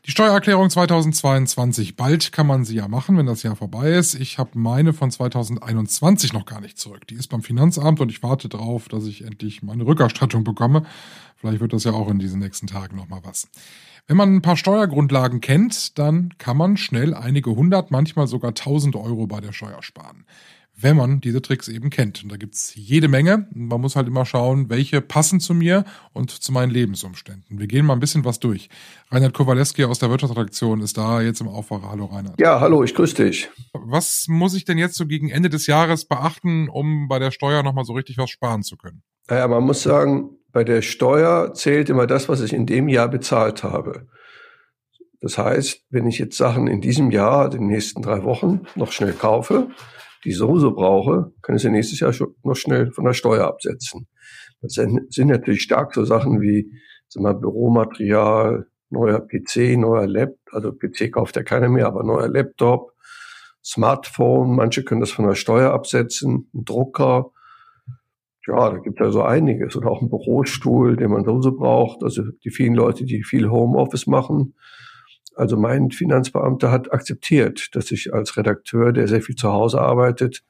Die 0.09 0.13
Steuererklärung 0.13 0.71
2022, 0.71 1.95
bald 1.95 2.33
kann 2.33 2.47
man 2.47 2.65
sie 2.65 2.77
ja 2.77 2.89
machen, 2.89 3.19
wenn 3.19 3.27
das 3.27 3.43
Jahr 3.43 3.57
vorbei 3.57 3.91
ist. 3.91 4.15
Ich 4.15 4.39
habe 4.39 4.59
meine 4.59 4.95
von 4.95 5.11
2021 5.11 6.33
noch 6.33 6.47
gar 6.47 6.63
nicht 6.63 6.79
zurück. 6.79 7.07
Die 7.09 7.15
ist 7.15 7.29
beim 7.29 7.43
Finanzamt 7.43 8.01
und 8.01 8.11
ich 8.11 8.23
warte 8.23 8.49
darauf, 8.49 8.89
dass 8.89 9.05
ich 9.05 9.23
endlich 9.23 9.63
meine 9.63 9.85
Rückerstattung 9.85 10.45
bekomme. 10.45 10.85
Vielleicht 11.37 11.61
wird 11.61 11.75
das 11.75 11.85
ja 11.85 11.93
auch 11.93 12.09
in 12.09 12.19
diesen 12.19 12.41
nächsten 12.41 12.67
Tagen 12.67 12.97
nochmal 12.97 13.21
was. 13.23 13.49
Wenn 14.07 14.17
man 14.17 14.37
ein 14.37 14.41
paar 14.41 14.57
Steuergrundlagen 14.57 15.43
kennt, 15.43 15.99
dann 15.99 16.33
kann 16.39 16.57
man 16.57 16.79
schnell 16.79 17.13
einige 17.13 17.51
hundert, 17.51 17.91
manchmal 17.91 18.29
sogar 18.29 18.55
tausend 18.55 18.97
Euro 18.97 19.27
bei 19.27 19.43
der 19.43 19.53
Steuer 19.53 19.83
sparen 19.83 20.25
wenn 20.81 20.97
man 20.97 21.21
diese 21.21 21.43
Tricks 21.43 21.69
eben 21.69 21.91
kennt. 21.91 22.23
Und 22.23 22.31
da 22.31 22.37
gibt's 22.37 22.73
jede 22.75 23.09
Menge. 23.09 23.49
Man 23.53 23.81
muss 23.81 23.97
halt 23.97 24.07
immer 24.07 24.25
schauen, 24.25 24.71
welche 24.71 25.01
passen 25.01 25.41
zu 25.41 25.55
mir 25.55 25.85
und 26.13 26.31
zu 26.31 26.53
meinen 26.53 26.71
Lebensumständen. 26.71 27.59
Wir 27.59 27.67
gehen 27.67 27.85
mal 27.85 27.95
ein 27.95 28.01
bisschen 28.01 28.25
was 28.25 28.39
durch. 28.39 28.69
Reinhard 29.11 29.35
Kowaleski 29.35 29.85
aus 29.85 29.99
der 29.99 30.11
Wirtschaftsredaktion 30.11 30.81
ist 30.81 30.97
da 30.97 31.21
jetzt 31.21 31.41
im 31.41 31.49
Aufwacher. 31.49 31.91
Hallo 31.91 32.07
Reinhard. 32.07 32.41
Ja, 32.41 32.61
hallo, 32.61 32.85
ich 32.85 32.95
grüße 32.95 33.25
dich. 33.25 33.51
Was 33.73 34.27
muss 34.29 34.55
ich 34.55 34.65
denn 34.65 34.79
jetzt 34.79 34.95
so 34.95 35.07
gegen 35.07 35.31
Ende 35.31 35.49
des 35.49 35.67
Jahres 35.67 36.05
beachten, 36.05 36.69
um 36.69 37.09
bei 37.09 37.19
der 37.19 37.33
Steuer 37.33 37.63
nochmal 37.63 37.85
so 37.85 37.95
richtig 37.95 38.19
was 38.19 38.31
sparen 38.31 38.63
zu 38.63 38.77
können? 38.77 39.03
Naja, 39.29 39.49
man 39.49 39.65
muss 39.65 39.83
sagen, 39.83 40.31
bei 40.53 40.63
der 40.63 40.83
Steuer 40.83 41.53
zählt 41.55 41.91
immer 41.91 42.07
das, 42.07 42.29
was 42.29 42.41
ich 42.41 42.53
in 42.53 42.67
dem 42.67 42.89
Jahr 42.89 43.09
bezahlt 43.09 43.65
habe. 43.65 44.07
Das 45.21 45.37
heißt, 45.37 45.83
wenn 45.91 46.07
ich 46.07 46.19
jetzt 46.19 46.37
Sachen 46.37 46.69
in 46.69 46.81
diesem 46.81 47.11
Jahr, 47.11 47.51
den 47.51 47.67
nächsten 47.67 48.03
drei 48.03 48.23
Wochen, 48.23 48.61
noch 48.77 48.93
schnell 48.93 49.13
kaufe, 49.13 49.71
die 50.25 50.31
ich 50.31 50.37
sowieso 50.37 50.73
brauche, 50.73 51.33
kann 51.43 51.57
ich 51.57 51.63
sie 51.63 51.71
nächstes 51.71 52.01
Jahr 52.01 52.13
schon 52.13 52.35
noch 52.43 52.57
schnell 52.57 52.91
von 52.93 53.05
der 53.05 53.13
Steuer 53.13 53.47
absetzen. 53.47 54.09
Das 54.61 54.73
sind, 54.73 55.17
natürlich 55.17 55.63
stark 55.63 55.95
so 55.95 56.05
Sachen 56.05 56.41
wie 56.41 56.71
sag 57.09 57.23
mal, 57.23 57.35
Büromaterial, 57.35 58.67
neuer 58.91 59.21
PC, 59.21 59.77
neuer 59.79 60.07
Laptop, 60.07 60.39
also 60.53 60.73
PC 60.73 61.13
kauft 61.13 61.37
ja 61.37 61.43
keiner 61.43 61.69
mehr, 61.69 61.87
aber 61.87 62.03
neuer 62.03 62.29
Laptop, 62.29 62.93
Smartphone, 63.65 64.57
manche 64.57 64.83
können 64.83 65.01
das 65.01 65.11
von 65.11 65.27
der 65.27 65.35
Steuer 65.35 65.73
absetzen, 65.73 66.51
ein 66.55 66.65
Drucker, 66.65 67.31
ja, 68.49 68.71
da 68.71 68.79
gibt 68.79 68.99
es 69.01 69.07
also 69.07 69.23
einiges. 69.23 69.77
Oder 69.77 69.91
auch 69.91 70.01
ein 70.01 70.09
Bürostuhl, 70.09 70.97
den 70.97 71.11
man 71.11 71.25
sowieso 71.25 71.55
braucht. 71.55 72.03
Also 72.03 72.23
die 72.45 72.51
vielen 72.51 72.75
Leute, 72.75 73.05
die 73.05 73.23
viel 73.23 73.51
Homeoffice 73.51 74.07
machen, 74.07 74.55
also 75.39 75.57
mein 75.57 75.91
Finanzbeamter 75.91 76.71
hat 76.71 76.93
akzeptiert, 76.93 77.75
dass 77.75 77.91
ich 77.91 78.13
als 78.13 78.37
Redakteur, 78.37 78.93
der 78.93 79.09
sehr 79.09 79.23
viel 79.23 79.37
zu 79.37 79.53
Hause 79.53 79.81
arbeitet, 79.81 80.43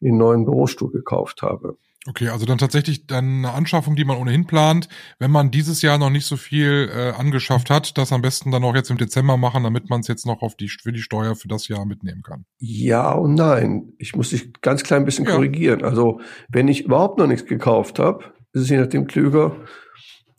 mir 0.00 0.10
einen 0.10 0.18
neuen 0.18 0.44
Bürostuhl 0.44 0.92
gekauft 0.92 1.42
habe. 1.42 1.78
Okay, 2.08 2.28
also 2.28 2.46
dann 2.46 2.58
tatsächlich 2.58 3.06
dann 3.08 3.38
eine 3.38 3.52
Anschaffung, 3.52 3.96
die 3.96 4.04
man 4.04 4.16
ohnehin 4.16 4.46
plant, 4.46 4.88
wenn 5.18 5.32
man 5.32 5.50
dieses 5.50 5.82
Jahr 5.82 5.98
noch 5.98 6.10
nicht 6.10 6.26
so 6.26 6.36
viel 6.36 6.88
äh, 6.94 7.10
angeschafft 7.10 7.68
hat, 7.68 7.98
das 7.98 8.12
am 8.12 8.22
besten 8.22 8.52
dann 8.52 8.62
auch 8.62 8.76
jetzt 8.76 8.90
im 8.90 8.96
Dezember 8.96 9.36
machen, 9.36 9.64
damit 9.64 9.90
man 9.90 10.00
es 10.00 10.08
jetzt 10.08 10.24
noch 10.24 10.42
auf 10.42 10.54
die 10.54 10.68
für 10.68 10.92
die 10.92 11.00
Steuer 11.00 11.34
für 11.34 11.48
das 11.48 11.66
Jahr 11.66 11.84
mitnehmen 11.84 12.22
kann. 12.22 12.44
Ja 12.58 13.10
und 13.12 13.34
nein. 13.34 13.92
Ich 13.98 14.14
muss 14.14 14.30
dich 14.30 14.52
ganz 14.60 14.84
klein 14.84 15.04
bisschen 15.04 15.24
ja. 15.24 15.32
korrigieren. 15.32 15.82
Also 15.82 16.20
wenn 16.48 16.68
ich 16.68 16.84
überhaupt 16.84 17.18
noch 17.18 17.26
nichts 17.26 17.48
gekauft 17.48 17.98
habe, 17.98 18.24
ist 18.52 18.62
es 18.62 18.68
je 18.68 18.76
nachdem 18.76 19.08
klüger, 19.08 19.56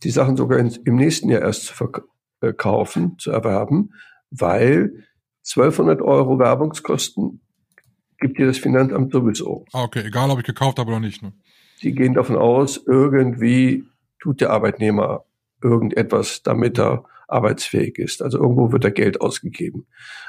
die 0.04 0.12
Sachen 0.12 0.38
sogar 0.38 0.60
in, 0.60 0.70
im 0.86 0.96
nächsten 0.96 1.30
Jahr 1.30 1.42
erst 1.42 1.66
zu 1.66 1.74
verkaufen 1.74 2.08
äh, 2.42 2.54
kaufen, 2.54 3.18
zu 3.20 3.32
erwerben, 3.32 3.94
weil 4.30 5.06
1200 5.46 6.02
Euro 6.02 6.40
Werbungskosten 6.40 7.42
gibt 8.20 8.38
dir 8.38 8.48
das 8.48 8.58
Finanzamt 8.58 9.12
sowieso. 9.12 9.66
Ah, 9.74 9.84
okay, 9.84 10.04
egal 10.06 10.30
ob 10.30 10.40
ich 10.40 10.46
gekauft 10.46 10.80
habe 10.80 10.90
oder 10.90 11.00
nicht. 11.00 11.22
Ne? 11.22 11.34
Sie 11.78 11.94
gehen 11.94 12.14
davon 12.14 12.36
aus, 12.36 12.82
irgendwie 12.86 13.86
tut 14.20 14.42
der 14.42 14.50
Arbeitnehmer 14.50 15.26
irgendetwas, 15.62 16.44
damit 16.44 16.80
er 16.80 17.06
arbeitsfähig 17.28 17.98
ist. 17.98 18.22
Also 18.22 18.40
irgendwo 18.40 18.72
wird 18.72 18.84
da 18.84 18.90
Geld 18.90 19.22
ausgegeben. 19.22 19.88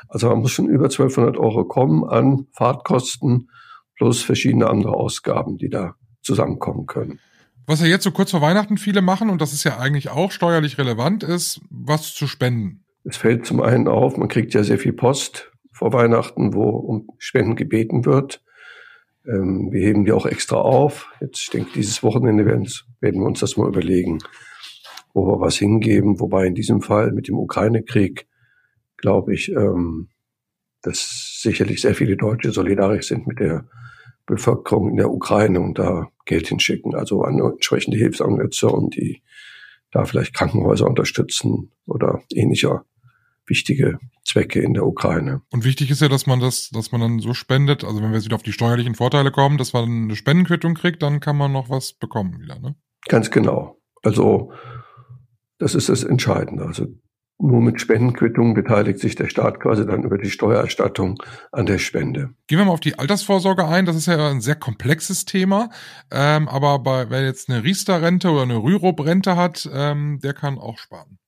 Also 0.09 0.29
man 0.29 0.41
muss 0.41 0.53
schon 0.53 0.69
über 0.69 0.85
1200 0.85 1.37
Euro 1.37 1.65
kommen 1.65 2.05
an 2.05 2.47
Fahrtkosten 2.53 3.51
plus 3.97 4.23
verschiedene 4.23 4.69
andere 4.69 4.95
Ausgaben, 4.95 5.59
die 5.59 5.69
da 5.69 5.95
zusammenkommen 6.23 6.87
können. 6.87 7.21
Was 7.69 7.83
ja 7.83 7.87
jetzt 7.87 8.05
so 8.05 8.13
kurz 8.13 8.31
vor 8.31 8.41
Weihnachten 8.41 8.79
viele 8.79 9.03
machen, 9.03 9.29
und 9.29 9.43
das 9.43 9.53
ist 9.53 9.63
ja 9.63 9.77
eigentlich 9.79 10.09
auch 10.09 10.33
steuerlich 10.33 10.79
relevant, 10.79 11.23
ist, 11.23 11.61
was 11.69 12.15
zu 12.15 12.27
spenden. 12.27 12.83
Es 13.05 13.19
fällt 13.19 13.45
zum 13.45 13.61
einen 13.61 13.89
auf, 13.89 14.17
man 14.17 14.29
kriegt 14.29 14.55
ja 14.55 14.63
sehr 14.63 14.79
viel 14.79 14.95
Post 14.95 15.53
vor 15.71 15.93
Weihnachten, 15.93 16.55
wo 16.55 16.71
um 16.71 17.09
Spenden 17.19 17.57
gebeten 17.57 18.07
wird. 18.07 18.43
Ähm, 19.27 19.69
wir 19.71 19.87
heben 19.87 20.07
die 20.07 20.13
auch 20.13 20.25
extra 20.25 20.57
auf. 20.57 21.13
Jetzt, 21.21 21.43
ich 21.43 21.51
denke, 21.51 21.73
dieses 21.75 22.03
Wochenende 22.03 22.47
werden, 22.47 22.67
werden 23.01 23.21
wir 23.21 23.27
uns 23.27 23.41
das 23.41 23.59
mal 23.59 23.69
überlegen, 23.69 24.21
wo 25.13 25.27
wir 25.27 25.39
was 25.39 25.57
hingeben. 25.57 26.21
Wobei 26.21 26.47
in 26.47 26.55
diesem 26.55 26.81
Fall 26.81 27.13
mit 27.13 27.29
dem 27.29 27.37
Ukraine-Krieg, 27.37 28.27
glaube 28.97 29.35
ich, 29.35 29.51
ähm, 29.51 30.09
dass 30.81 31.39
sicherlich 31.43 31.83
sehr 31.83 31.95
viele 31.95 32.17
Deutsche 32.17 32.51
solidarisch 32.51 33.09
sind 33.09 33.27
mit 33.27 33.41
der 33.41 33.67
Bevölkerung 34.25 34.89
in 34.89 34.97
der 34.97 35.11
Ukraine 35.11 35.61
und 35.61 35.79
da 35.79 36.09
Geld 36.29 36.47
hinschicken. 36.47 36.95
Also 36.95 37.23
an 37.23 37.41
entsprechende 37.41 37.99
Hilfsorganisationen, 37.99 38.91
die 38.91 39.23
da 39.91 40.05
vielleicht 40.05 40.35
Krankenhäuser 40.35 40.87
unterstützen 40.87 41.73
oder 41.87 42.23
ähnlicher 42.33 42.85
wichtige 43.47 43.99
Zwecke 44.25 44.61
in 44.61 44.75
der 44.75 44.87
Ukraine. 44.87 45.41
Und 45.51 45.65
wichtig 45.65 45.91
ist 45.91 46.03
ja, 46.03 46.09
dass 46.09 46.27
man 46.27 46.39
das, 46.39 46.69
dass 46.69 46.93
man 46.93 47.01
dann 47.01 47.19
so 47.19 47.33
spendet, 47.33 47.83
also 47.83 48.03
wenn 48.03 48.11
wir 48.11 48.17
jetzt 48.17 48.27
wieder 48.27 48.37
auf 48.37 48.43
die 48.43 48.53
steuerlichen 48.53 48.95
Vorteile 48.95 49.31
kommen, 49.31 49.57
dass 49.57 49.73
man 49.73 50.05
eine 50.05 50.17
Spendenquittung 50.17 50.75
kriegt, 50.75 51.03
dann 51.03 51.21
kann 51.21 51.37
man 51.37 51.51
noch 51.51 51.71
was 51.71 51.95
bekommen 51.95 52.39
wieder, 52.41 52.59
ne? 52.59 52.77
Ganz 53.09 53.31
genau. 53.31 53.81
Also 54.03 54.53
das 55.57 55.75
ist 55.75 55.89
das 55.89 56.05
Entscheidende. 56.05 56.67
Also 56.67 56.87
nur 57.41 57.61
mit 57.61 57.81
Spendenquittungen 57.81 58.55
beteiligt 58.55 58.99
sich 58.99 59.15
der 59.15 59.29
Staat 59.29 59.61
quasi 59.61 59.87
dann 59.87 60.03
über 60.03 60.19
die 60.19 60.31
Steuererstattung 60.31 61.23
an 61.53 61.67
der 61.67 61.79
Spende. 61.79 62.31
Gehen 62.49 62.59
wir 62.59 62.65
mal 62.65 62.73
auf 62.73 62.81
die 62.81 62.99
Altersvorsorge 62.99 63.65
ein. 63.65 63.87
Das 63.87 63.95
ist 63.95 64.07
ja 64.07 64.31
ein 64.31 64.41
sehr 64.41 64.57
komplexes 64.57 65.25
Thema. 65.25 65.71
Ähm, 66.11 66.49
aber 66.49 66.81
bei, 66.81 67.11
wer 67.11 67.25
jetzt 67.25 67.49
eine 67.49 67.63
Riester-Rente 67.63 68.31
oder 68.31 68.43
eine 68.43 68.57
Rürup-Rente 68.57 69.37
hat, 69.37 69.69
ähm, 69.73 70.19
der 70.23 70.35
kann 70.35 70.59
auch 70.59 70.79
sparen. 70.79 71.19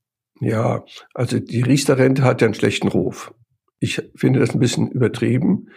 Ja, 0.40 0.85
also 1.14 1.38
die 1.38 1.62
Riester-Rente 1.62 2.25
hat 2.25 2.40
ja 2.40 2.47
einen 2.47 2.55
schlechten 2.55 2.88
Ruf. 2.88 3.33
Ich 3.79 4.02
finde 4.17 4.40
das 4.40 4.52
ein 4.52 4.61
bisschen 4.61 4.90
übertrieben. 4.90 5.69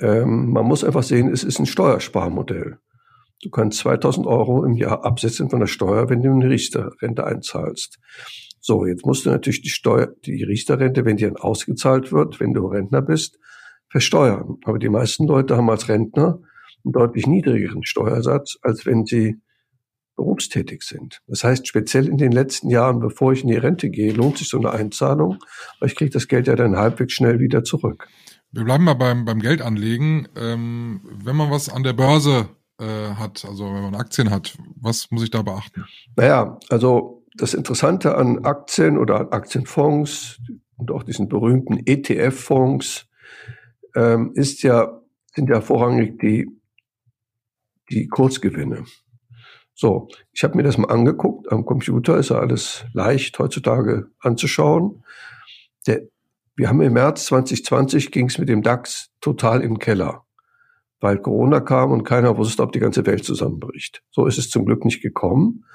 Ähm, 0.00 0.50
man 0.50 0.66
muss 0.66 0.82
einfach 0.82 1.04
sehen, 1.04 1.30
es 1.32 1.44
ist 1.44 1.60
ein 1.60 1.66
Steuersparmodell. 1.66 2.78
Du 3.42 3.50
kannst 3.50 3.78
2000 3.78 4.26
Euro 4.26 4.64
im 4.64 4.74
Jahr 4.74 5.04
absetzen 5.04 5.50
von 5.50 5.60
der 5.60 5.66
Steuer, 5.66 6.08
wenn 6.08 6.22
du 6.22 6.32
eine 6.32 6.48
Riester-Rente 6.48 7.24
einzahlst. 7.24 7.98
So, 8.66 8.84
jetzt 8.84 9.06
musst 9.06 9.24
du 9.24 9.30
natürlich 9.30 9.62
die 9.62 9.68
Steuer, 9.68 10.08
die 10.24 10.42
Riester-Rente, 10.42 11.04
wenn 11.04 11.16
die 11.16 11.22
dann 11.22 11.36
ausgezahlt 11.36 12.10
wird, 12.10 12.40
wenn 12.40 12.52
du 12.52 12.66
Rentner 12.66 13.00
bist, 13.00 13.38
versteuern. 13.88 14.56
Aber 14.64 14.80
die 14.80 14.88
meisten 14.88 15.28
Leute 15.28 15.56
haben 15.56 15.70
als 15.70 15.88
Rentner 15.88 16.40
einen 16.84 16.92
deutlich 16.92 17.28
niedrigeren 17.28 17.84
Steuersatz, 17.84 18.56
als 18.62 18.84
wenn 18.84 19.06
sie 19.06 19.36
berufstätig 20.16 20.82
sind. 20.82 21.20
Das 21.28 21.44
heißt, 21.44 21.68
speziell 21.68 22.08
in 22.08 22.18
den 22.18 22.32
letzten 22.32 22.68
Jahren, 22.68 22.98
bevor 22.98 23.32
ich 23.32 23.44
in 23.44 23.50
die 23.50 23.56
Rente 23.56 23.88
gehe, 23.88 24.12
lohnt 24.12 24.38
sich 24.38 24.48
so 24.48 24.58
eine 24.58 24.72
Einzahlung, 24.72 25.38
weil 25.78 25.88
ich 25.88 25.94
kriege 25.94 26.10
das 26.10 26.26
Geld 26.26 26.48
ja 26.48 26.56
dann 26.56 26.76
halbwegs 26.76 27.12
schnell 27.12 27.38
wieder 27.38 27.62
zurück. 27.62 28.08
Wir 28.50 28.64
bleiben 28.64 28.82
mal 28.82 28.94
beim, 28.94 29.24
beim 29.24 29.38
Geldanlegen. 29.38 30.26
Ähm, 30.34 31.02
wenn 31.22 31.36
man 31.36 31.52
was 31.52 31.68
an 31.68 31.84
der 31.84 31.92
Börse 31.92 32.48
äh, 32.80 33.14
hat, 33.14 33.44
also 33.44 33.66
wenn 33.66 33.82
man 33.82 33.94
Aktien 33.94 34.30
hat, 34.30 34.58
was 34.74 35.08
muss 35.12 35.22
ich 35.22 35.30
da 35.30 35.42
beachten? 35.42 35.84
Naja, 36.16 36.58
also 36.68 37.22
das 37.36 37.54
Interessante 37.54 38.16
an 38.16 38.44
Aktien 38.44 38.98
oder 38.98 39.32
Aktienfonds 39.32 40.40
und 40.76 40.90
auch 40.90 41.02
diesen 41.02 41.28
berühmten 41.28 41.80
ETF-Fonds 41.84 43.08
ähm, 43.94 44.32
ist 44.34 44.62
ja, 44.62 45.00
sind 45.34 45.48
ja 45.48 45.60
vorrangig 45.60 46.18
die, 46.18 46.48
die 47.90 48.08
Kurzgewinne. 48.08 48.84
So, 49.74 50.08
ich 50.32 50.42
habe 50.42 50.56
mir 50.56 50.62
das 50.62 50.78
mal 50.78 50.88
angeguckt. 50.88 51.52
Am 51.52 51.66
Computer 51.66 52.16
ist 52.16 52.30
ja 52.30 52.38
alles 52.38 52.86
leicht 52.94 53.38
heutzutage 53.38 54.06
anzuschauen. 54.20 55.04
Der, 55.86 56.02
wir 56.56 56.68
haben 56.68 56.80
im 56.80 56.94
März 56.94 57.26
2020 57.26 58.10
ging 58.10 58.26
es 58.26 58.38
mit 58.38 58.48
dem 58.48 58.62
DAX 58.62 59.10
total 59.20 59.60
im 59.60 59.78
Keller, 59.78 60.24
weil 61.00 61.18
Corona 61.18 61.60
kam 61.60 61.92
und 61.92 62.04
keiner 62.04 62.38
wusste, 62.38 62.62
ob 62.62 62.72
die 62.72 62.78
ganze 62.78 63.04
Welt 63.04 63.24
zusammenbricht. 63.24 64.02
So 64.10 64.26
ist 64.26 64.38
es 64.38 64.48
zum 64.48 64.64
Glück 64.64 64.86
nicht 64.86 65.02
gekommen. 65.02 65.66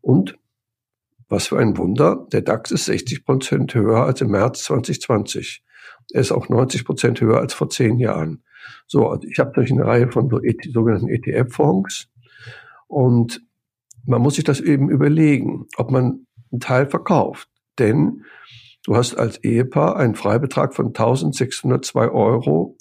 Und 0.00 0.38
was 1.28 1.48
für 1.48 1.58
ein 1.58 1.76
Wunder. 1.76 2.26
Der 2.32 2.42
DAX 2.42 2.70
ist 2.70 2.86
60 2.86 3.24
Prozent 3.24 3.74
höher 3.74 4.04
als 4.04 4.20
im 4.20 4.30
März 4.30 4.64
2020. 4.64 5.62
Er 6.12 6.20
ist 6.20 6.32
auch 6.32 6.48
90 6.48 6.84
Prozent 6.84 7.20
höher 7.20 7.38
als 7.38 7.54
vor 7.54 7.68
zehn 7.68 7.98
Jahren. 7.98 8.42
So, 8.86 9.08
also 9.08 9.26
ich 9.28 9.38
habe 9.38 9.50
natürlich 9.50 9.72
eine 9.72 9.84
Reihe 9.84 10.10
von 10.10 10.28
so 10.30 10.40
ET, 10.40 10.56
sogenannten 10.72 11.08
ETF-Fonds 11.08 12.08
und 12.86 13.42
man 14.06 14.22
muss 14.22 14.36
sich 14.36 14.44
das 14.44 14.60
eben 14.60 14.88
überlegen, 14.88 15.66
ob 15.76 15.90
man 15.90 16.26
einen 16.50 16.60
Teil 16.60 16.86
verkauft. 16.88 17.48
Denn 17.78 18.24
du 18.84 18.96
hast 18.96 19.14
als 19.14 19.36
Ehepaar 19.44 19.96
einen 19.96 20.14
Freibetrag 20.14 20.74
von 20.74 20.86
1602 20.86 22.08
Euro 22.08 22.76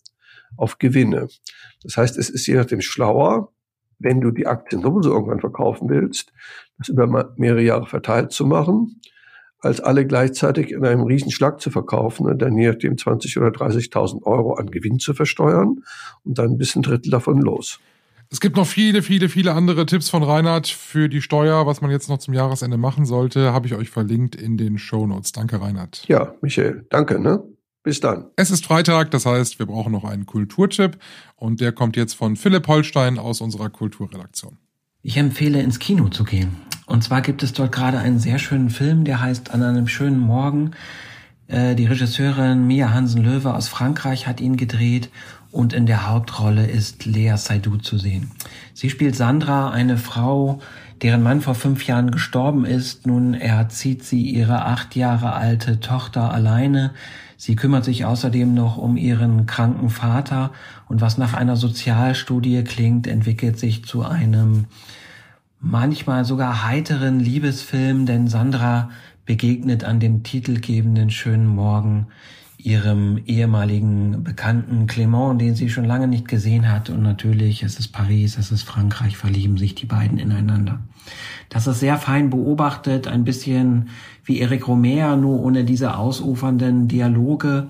auf 0.55 0.79
Gewinne. 0.79 1.27
Das 1.83 1.97
heißt, 1.97 2.17
es 2.17 2.29
ist 2.29 2.47
je 2.47 2.55
nachdem 2.55 2.81
schlauer, 2.81 3.51
wenn 3.99 4.21
du 4.21 4.31
die 4.31 4.47
Aktien 4.47 4.81
sowieso 4.81 5.11
irgendwann 5.11 5.39
verkaufen 5.39 5.89
willst, 5.89 6.31
das 6.77 6.89
über 6.89 7.33
mehrere 7.37 7.61
Jahre 7.61 7.87
verteilt 7.87 8.31
zu 8.31 8.45
machen, 8.45 9.01
als 9.59 9.81
alle 9.81 10.05
gleichzeitig 10.05 10.71
in 10.71 10.85
einem 10.85 11.01
Riesenschlag 11.01 11.59
zu 11.59 11.71
verkaufen 11.71 12.27
und 12.27 12.41
dann 12.41 12.57
je 12.57 12.69
nachdem 12.69 12.97
20 12.97 13.37
oder 13.37 13.47
30.000 13.47 14.23
Euro 14.23 14.53
an 14.53 14.69
Gewinn 14.69 14.99
zu 14.99 15.13
versteuern 15.13 15.83
und 16.23 16.37
dann 16.37 16.57
bis 16.57 16.75
ein 16.75 16.83
Drittel 16.83 17.09
davon 17.09 17.41
los. 17.41 17.79
Es 18.29 18.41
gibt 18.41 18.57
noch 18.57 18.67
viele, 18.67 19.01
viele, 19.01 19.29
viele 19.29 19.53
andere 19.53 19.85
Tipps 19.85 20.09
von 20.09 20.21
Reinhard 20.21 20.67
für 20.67 21.07
die 21.07 21.21
Steuer, 21.21 21.65
was 21.65 21.81
man 21.81 21.91
jetzt 21.91 22.09
noch 22.09 22.17
zum 22.17 22.33
Jahresende 22.33 22.77
machen 22.77 23.05
sollte, 23.05 23.53
habe 23.53 23.67
ich 23.67 23.75
euch 23.75 23.89
verlinkt 23.89 24.35
in 24.35 24.57
den 24.57 24.77
Show 24.77 25.07
Notes. 25.07 25.31
Danke, 25.31 25.61
Reinhard. 25.61 26.03
Ja, 26.07 26.35
Michael, 26.41 26.85
danke. 26.89 27.19
Ne? 27.19 27.41
Bis 27.87 28.01
dann. 28.01 28.25
Es 28.35 28.51
ist 28.51 28.65
Freitag, 28.65 29.11
das 29.11 29.25
heißt, 29.25 29.59
wir 29.59 29.65
brauchen 29.65 29.93
noch 29.93 30.03
einen 30.03 30.25
Kulturtipp 30.25 30.97
und 31.37 31.61
der 31.61 31.71
kommt 31.71 31.95
jetzt 31.95 32.15
von 32.15 32.35
Philipp 32.35 32.67
Holstein 32.67 33.17
aus 33.17 33.39
unserer 33.39 33.69
Kulturredaktion. 33.69 34.57
Ich 35.03 35.15
empfehle 35.15 35.61
ins 35.61 35.79
Kino 35.79 36.09
zu 36.09 36.25
gehen. 36.25 36.57
Und 36.85 37.05
zwar 37.05 37.21
gibt 37.21 37.43
es 37.43 37.53
dort 37.53 37.71
gerade 37.71 37.97
einen 37.99 38.19
sehr 38.19 38.39
schönen 38.39 38.71
Film, 38.71 39.05
der 39.05 39.21
heißt 39.21 39.53
An 39.53 39.63
einem 39.63 39.87
schönen 39.87 40.19
Morgen. 40.19 40.71
Äh, 41.47 41.75
die 41.75 41.85
Regisseurin 41.85 42.67
Mia 42.67 42.93
Hansen-Löwe 42.93 43.53
aus 43.53 43.69
Frankreich 43.69 44.27
hat 44.27 44.41
ihn 44.41 44.57
gedreht 44.57 45.09
und 45.51 45.71
in 45.71 45.85
der 45.85 46.09
Hauptrolle 46.09 46.67
ist 46.67 47.05
Lea 47.05 47.37
Seydoux 47.37 47.77
zu 47.77 47.97
sehen. 47.97 48.31
Sie 48.73 48.89
spielt 48.89 49.15
Sandra, 49.15 49.69
eine 49.69 49.95
Frau, 49.95 50.59
deren 51.01 51.23
Mann 51.23 51.39
vor 51.39 51.55
fünf 51.55 51.87
Jahren 51.87 52.11
gestorben 52.11 52.65
ist. 52.65 53.07
Nun 53.07 53.33
erzieht 53.33 54.03
sie 54.03 54.23
ihre 54.23 54.65
acht 54.65 54.97
Jahre 54.97 55.35
alte 55.35 55.79
Tochter 55.79 56.33
alleine. 56.33 56.93
Sie 57.37 57.55
kümmert 57.55 57.85
sich 57.85 58.03
außerdem 58.03 58.53
noch 58.53 58.77
um 58.77 58.97
ihren 58.97 59.45
kranken 59.45 59.89
Vater. 59.89 60.51
Und 60.89 61.01
was 61.01 61.17
nach 61.19 61.33
einer 61.33 61.55
Sozialstudie 61.55 62.63
klingt, 62.63 63.05
entwickelt 63.05 63.59
sich 63.59 63.85
zu 63.85 64.03
einem 64.03 64.65
manchmal 65.59 66.25
sogar 66.25 66.65
heiteren 66.65 67.19
Liebesfilm, 67.19 68.05
denn 68.05 68.27
Sandra 68.27 68.89
begegnet 69.25 69.83
an 69.83 69.99
dem 69.99 70.23
titelgebenden 70.23 71.11
schönen 71.11 71.47
Morgen 71.47 72.07
ihrem 72.57 73.19
ehemaligen 73.25 74.23
Bekannten 74.23 74.87
Clément, 74.87 75.37
den 75.37 75.55
sie 75.55 75.69
schon 75.69 75.85
lange 75.85 76.07
nicht 76.07 76.27
gesehen 76.27 76.71
hat. 76.71 76.89
Und 76.89 77.03
natürlich, 77.03 77.63
es 77.63 77.79
ist 77.79 77.89
Paris, 77.89 78.37
es 78.37 78.51
ist 78.51 78.63
Frankreich, 78.63 79.15
verlieben 79.15 79.57
sich 79.57 79.75
die 79.75 79.85
beiden 79.85 80.17
ineinander. 80.17 80.79
Das 81.49 81.67
ist 81.67 81.79
sehr 81.79 81.97
fein 81.97 82.29
beobachtet, 82.29 83.07
ein 83.07 83.23
bisschen 83.23 83.89
wie 84.25 84.41
Eric 84.41 84.67
Romer, 84.67 85.15
nur 85.15 85.39
ohne 85.39 85.63
diese 85.63 85.95
ausufernden 85.95 86.87
Dialoge. 86.87 87.67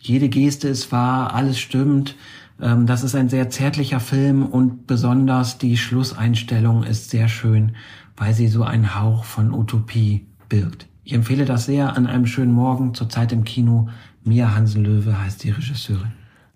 Jede 0.00 0.28
Geste 0.28 0.68
ist 0.68 0.92
wahr, 0.92 1.34
alles 1.34 1.58
stimmt. 1.58 2.16
Ähm, 2.60 2.86
das 2.86 3.02
ist 3.02 3.14
ein 3.14 3.28
sehr 3.28 3.50
zärtlicher 3.50 4.00
Film 4.00 4.46
und 4.46 4.86
besonders 4.86 5.58
die 5.58 5.76
Schlusseinstellung 5.76 6.84
ist 6.84 7.10
sehr 7.10 7.28
schön, 7.28 7.72
weil 8.16 8.34
sie 8.34 8.48
so 8.48 8.62
einen 8.62 8.98
Hauch 8.98 9.24
von 9.24 9.52
Utopie 9.52 10.26
birgt. 10.48 10.86
Ich 11.04 11.14
empfehle 11.14 11.44
das 11.44 11.66
sehr 11.66 11.96
an 11.96 12.06
einem 12.06 12.26
schönen 12.26 12.52
Morgen, 12.52 12.94
zurzeit 12.94 13.32
im 13.32 13.44
Kino. 13.44 13.88
Mia 14.28 14.54
Hansen-Löwe 14.54 15.18
heißt 15.18 15.42
die 15.42 15.50
Regisseurin. 15.50 16.12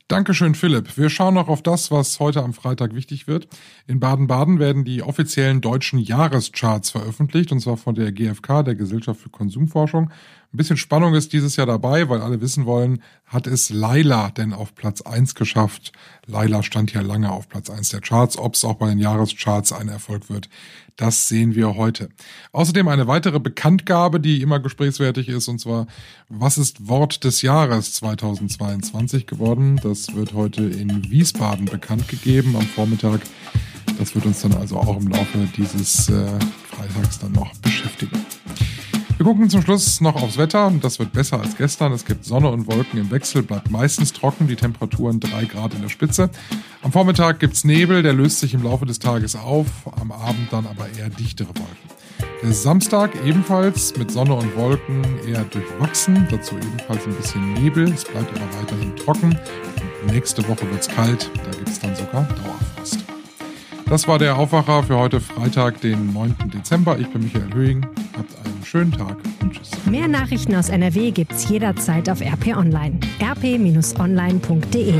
Dankeschön, 0.08 0.54
Philipp. 0.54 0.98
Wir 0.98 1.08
schauen 1.08 1.32
noch 1.32 1.48
auf 1.48 1.62
das, 1.62 1.90
was 1.90 2.20
heute 2.20 2.42
am 2.42 2.52
Freitag 2.52 2.94
wichtig 2.94 3.26
wird. 3.26 3.48
In 3.86 3.98
Baden-Baden 3.98 4.58
werden 4.58 4.84
die 4.84 5.02
offiziellen 5.02 5.62
deutschen 5.62 5.98
Jahrescharts 5.98 6.90
veröffentlicht, 6.90 7.50
und 7.50 7.60
zwar 7.60 7.78
von 7.78 7.94
der 7.94 8.12
GfK, 8.12 8.62
der 8.62 8.74
Gesellschaft 8.74 9.20
für 9.20 9.30
Konsumforschung. 9.30 10.10
Ein 10.52 10.58
bisschen 10.58 10.76
Spannung 10.76 11.14
ist 11.14 11.32
dieses 11.32 11.56
Jahr 11.56 11.66
dabei, 11.66 12.10
weil 12.10 12.20
alle 12.20 12.42
wissen 12.42 12.66
wollen, 12.66 13.02
hat 13.24 13.46
es 13.46 13.70
Laila 13.70 14.28
denn 14.28 14.52
auf 14.52 14.74
Platz 14.74 15.00
eins 15.00 15.34
geschafft? 15.34 15.92
Laila 16.26 16.62
stand 16.62 16.92
ja 16.92 17.00
lange 17.00 17.32
auf 17.32 17.48
Platz 17.48 17.70
eins 17.70 17.88
der 17.88 18.02
Charts. 18.02 18.36
Ob 18.36 18.54
es 18.54 18.62
auch 18.62 18.74
bei 18.74 18.90
den 18.90 18.98
Jahrescharts 18.98 19.72
ein 19.72 19.88
Erfolg 19.88 20.28
wird, 20.28 20.50
das 20.96 21.26
sehen 21.26 21.54
wir 21.54 21.76
heute. 21.76 22.10
Außerdem 22.52 22.86
eine 22.88 23.06
weitere 23.06 23.40
Bekanntgabe, 23.40 24.20
die 24.20 24.42
immer 24.42 24.60
gesprächswertig 24.60 25.30
ist, 25.30 25.48
und 25.48 25.58
zwar, 25.58 25.86
was 26.28 26.58
ist 26.58 26.86
Wort 26.86 27.24
des 27.24 27.40
Jahres 27.40 27.94
2022 27.94 29.26
geworden? 29.26 29.80
Das 29.82 30.14
wird 30.14 30.34
heute 30.34 30.64
in 30.64 31.10
Wiesbaden 31.10 31.64
bekannt 31.64 32.08
gegeben 32.08 32.56
am 32.56 32.66
Vormittag. 32.66 33.22
Das 33.98 34.14
wird 34.14 34.26
uns 34.26 34.42
dann 34.42 34.52
also 34.52 34.76
auch 34.76 35.00
im 35.00 35.08
Laufe 35.08 35.48
dieses 35.56 36.10
äh, 36.10 36.26
Freitags 36.68 37.20
dann 37.20 37.32
noch 37.32 37.54
beschäftigen. 37.56 38.20
Wir 39.22 39.28
gucken 39.28 39.48
zum 39.48 39.62
Schluss 39.62 40.00
noch 40.00 40.20
aufs 40.20 40.36
Wetter. 40.36 40.72
Das 40.80 40.98
wird 40.98 41.12
besser 41.12 41.38
als 41.38 41.56
gestern. 41.56 41.92
Es 41.92 42.04
gibt 42.04 42.24
Sonne 42.24 42.50
und 42.50 42.66
Wolken 42.66 42.98
im 42.98 43.12
Wechsel, 43.12 43.44
bleibt 43.44 43.70
meistens 43.70 44.12
trocken, 44.12 44.48
die 44.48 44.56
Temperaturen 44.56 45.20
3 45.20 45.44
Grad 45.44 45.74
in 45.74 45.82
der 45.82 45.90
Spitze. 45.90 46.28
Am 46.82 46.90
Vormittag 46.90 47.38
gibt 47.38 47.54
es 47.54 47.62
Nebel, 47.62 48.02
der 48.02 48.14
löst 48.14 48.40
sich 48.40 48.52
im 48.52 48.64
Laufe 48.64 48.84
des 48.84 48.98
Tages 48.98 49.36
auf, 49.36 49.68
am 50.00 50.10
Abend 50.10 50.48
dann 50.52 50.66
aber 50.66 50.88
eher 50.98 51.08
dichtere 51.08 51.50
Wolken. 51.50 52.32
Der 52.42 52.52
Samstag 52.52 53.12
ebenfalls 53.24 53.96
mit 53.96 54.10
Sonne 54.10 54.34
und 54.34 54.56
Wolken 54.56 55.04
eher 55.24 55.44
durchwachsen, 55.44 56.26
dazu 56.28 56.56
ebenfalls 56.56 57.06
ein 57.06 57.14
bisschen 57.14 57.52
Nebel. 57.54 57.92
Es 57.92 58.04
bleibt 58.04 58.36
aber 58.36 58.60
weiterhin 58.60 58.96
trocken. 58.96 59.38
Und 60.02 60.12
nächste 60.12 60.42
Woche 60.48 60.68
wird 60.68 60.80
es 60.80 60.88
kalt, 60.88 61.30
da 61.44 61.56
gibt 61.56 61.68
es 61.68 61.78
dann 61.78 61.94
sogar 61.94 62.24
Dauerfrost. 62.24 62.98
Das 63.86 64.08
war 64.08 64.18
der 64.18 64.36
Aufwacher 64.36 64.82
für 64.82 64.96
heute 64.96 65.20
Freitag, 65.20 65.80
den 65.80 66.12
9. 66.12 66.34
Dezember. 66.52 66.98
Ich 66.98 67.06
bin 67.06 67.22
Michael 67.22 67.54
Höhing. 67.54 67.86
Schönen 68.72 68.90
Tag 68.90 69.18
und 69.42 69.52
tschüss. 69.52 69.70
Mehr 69.84 70.08
Nachrichten 70.08 70.54
aus 70.54 70.70
NRW 70.70 71.10
gibt's 71.10 71.46
jederzeit 71.46 72.08
auf 72.08 72.22
RP 72.22 72.56
Online. 72.56 72.98
rp-online.de 73.20 74.94